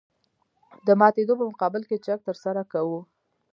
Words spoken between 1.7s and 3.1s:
کې چک ترسره کوو